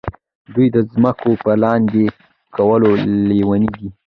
دوی 0.53 0.67
د 0.75 0.77
ځمکو 0.91 1.31
په 1.43 1.51
لاندې 1.63 2.03
کولو 2.57 2.89
لیوني 3.29 3.69
دي. 3.77 3.87